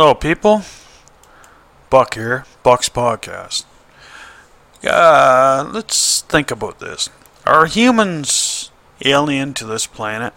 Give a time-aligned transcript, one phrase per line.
[0.00, 0.62] Hello, people.
[1.90, 3.66] Buck here, Buck's Podcast.
[4.82, 7.10] Uh, let's think about this.
[7.44, 8.70] Are humans
[9.04, 10.32] alien to this planet?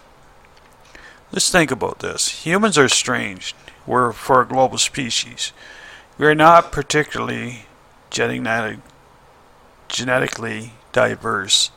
[1.32, 2.44] Let's think about this.
[2.46, 3.56] Humans are strange.
[3.88, 5.54] We're for a global species.
[6.18, 7.68] We are not particularly
[8.10, 8.80] genetic,
[9.88, 11.72] genetically diverse.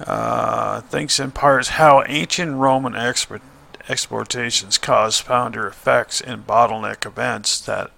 [0.00, 3.40] Uh, thanks in part how ancient Roman expert
[3.88, 7.90] exportations caused founder effects and bottleneck events that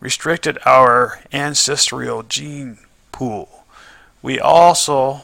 [0.00, 2.78] restricted our ancestral gene
[3.12, 3.64] pool.
[4.22, 5.22] We also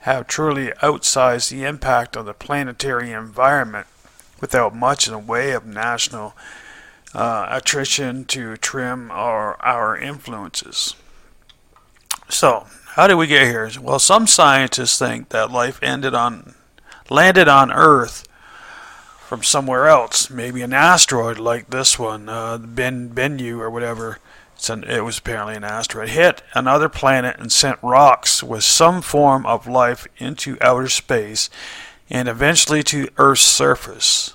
[0.00, 3.86] have truly outsized the impact on the planetary environment
[4.40, 6.34] without much in the way of national
[7.14, 10.94] uh, attrition to trim our, our influences.
[12.28, 13.70] So, how did we get here?
[13.80, 16.54] Well, some scientists think that life ended on
[17.10, 18.27] landed on Earth
[19.28, 24.18] from somewhere else, maybe an asteroid like this one, uh, Ben Bennu or whatever.
[24.70, 29.44] An, it was apparently an asteroid hit another planet and sent rocks with some form
[29.44, 31.50] of life into outer space
[32.08, 34.34] and eventually to Earth's surface.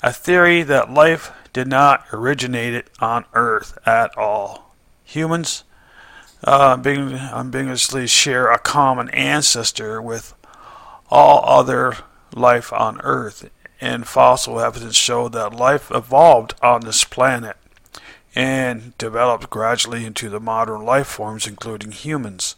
[0.00, 4.76] A theory that life did not originate on Earth at all.
[5.06, 5.64] Humans
[6.44, 10.34] uh, ambiguously share a common ancestor with
[11.10, 11.96] all other
[12.32, 13.50] life on Earth
[13.80, 17.56] and fossil evidence show that life evolved on this planet
[18.34, 22.56] and developed gradually into the modern life forms, including humans.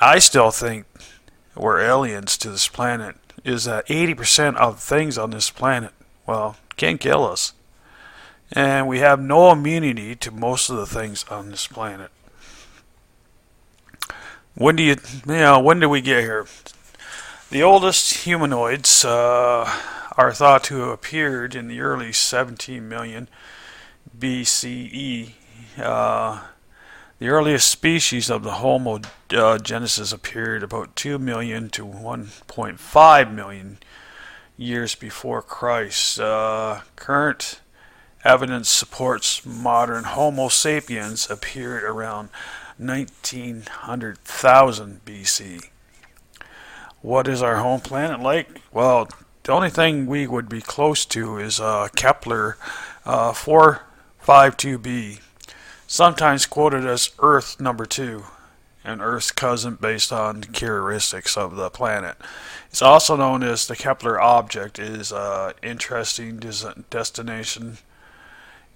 [0.00, 0.86] I still think
[1.54, 5.92] we're aliens to this planet, is that 80% of things on this planet,
[6.26, 7.52] well, can kill us.
[8.52, 12.10] And we have no immunity to most of the things on this planet.
[14.54, 16.46] When do you, you know, when did we get here?
[17.50, 19.70] The oldest humanoids, uh,
[20.16, 23.28] are thought to have appeared in the early 17 million
[24.18, 25.32] BCE.
[25.78, 26.42] Uh,
[27.18, 33.78] the earliest species of the Homo uh, genesis appeared about 2 million to 1.5 million
[34.56, 36.20] years before Christ.
[36.20, 37.60] Uh, current
[38.24, 42.28] evidence supports modern Homo sapiens appeared around
[42.78, 45.68] 1900,000 BC.
[47.02, 48.62] What is our home planet like?
[48.72, 49.08] Well,
[49.46, 52.56] the only thing we would be close to is uh, Kepler
[53.04, 55.20] uh, 452b,
[55.86, 58.24] sometimes quoted as Earth number two,
[58.82, 62.16] and Earth's cousin based on characteristics of the planet.
[62.70, 64.80] It's also known as the Kepler object.
[64.80, 66.40] Is an uh, interesting
[66.90, 67.78] destination.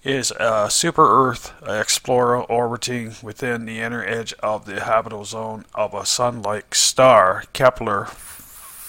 [0.05, 5.93] Is a super Earth explorer orbiting within the inner edge of the habitable zone of
[5.93, 8.07] a sun-like star, Kepler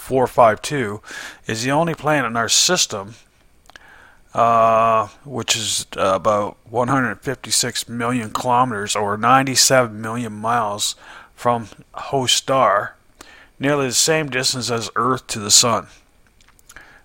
[0.03, 1.01] 452
[1.47, 3.15] is the only planet in our system,
[4.33, 10.97] uh, which is uh, about 156 million kilometers or 97 million miles
[11.35, 12.97] from host star,
[13.57, 15.87] nearly the same distance as Earth to the Sun,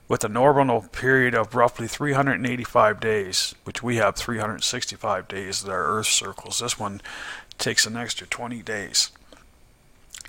[0.08, 5.84] with an orbital period of roughly 385 days, which we have 365 days that our
[5.84, 6.58] Earth circles.
[6.58, 7.00] This one
[7.58, 9.12] takes an extra 20 days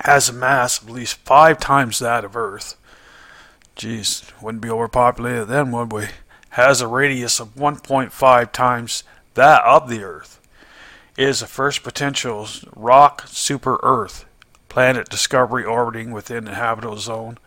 [0.06, 2.76] has a mass of at least five times that of Earth.
[3.76, 6.08] Geez, wouldn't be overpopulated then, would we?
[6.52, 9.04] Has a radius of 1.5 times
[9.36, 10.40] that of the Earth.
[11.18, 14.26] It is the first potential rock super Earth
[14.70, 17.38] planet discovery orbiting within the habitable zone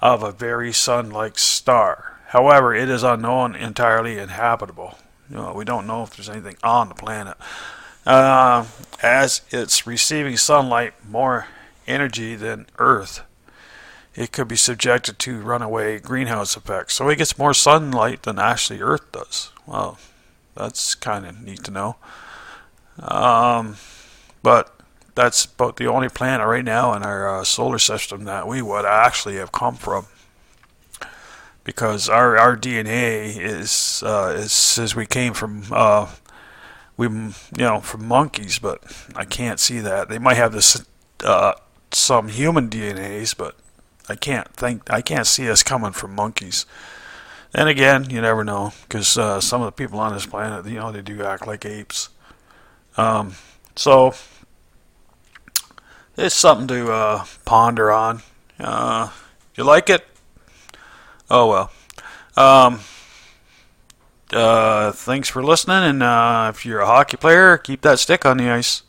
[0.00, 2.18] of a very sun-like star.
[2.28, 4.98] However, it is unknown entirely inhabitable.
[5.30, 7.36] You know, we don't know if there's anything on the planet.
[8.04, 8.66] Uh,
[9.02, 11.46] as it's receiving sunlight more
[11.86, 13.22] energy than Earth,
[14.14, 16.94] it could be subjected to runaway greenhouse effects.
[16.94, 19.50] So it gets more sunlight than actually Earth does.
[19.66, 19.98] Well,
[20.54, 21.96] that's kind of neat to know.
[22.98, 23.76] Um,
[24.42, 24.74] but
[25.14, 28.84] that's about the only planet right now in our uh, solar system that we would
[28.84, 30.06] actually have come from.
[31.64, 36.08] Because our, our DNA is, uh, is says we came from uh,
[36.96, 38.82] we you know from monkeys, but
[39.14, 40.08] I can't see that.
[40.08, 40.86] They might have this
[41.24, 41.54] uh,
[41.92, 43.56] some human DNAs, but
[44.08, 46.66] I can't think I can't see us coming from monkeys.
[47.54, 50.78] And again, you never know because uh, some of the people on this planet, you
[50.78, 52.10] know, they do act like apes.
[52.96, 53.34] Um,
[53.74, 54.14] so
[56.16, 58.22] it's something to uh, ponder on.
[58.58, 59.10] Uh,
[59.54, 60.06] you like it?
[61.30, 61.72] Oh well.
[62.36, 62.80] Um,
[64.32, 68.36] uh, thanks for listening, and uh, if you're a hockey player, keep that stick on
[68.38, 68.82] the ice.